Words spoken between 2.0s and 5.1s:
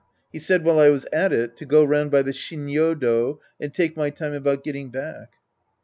by the Shinnyodo and take my time about getting